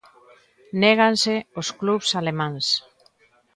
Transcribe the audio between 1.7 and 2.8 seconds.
clubs alemáns.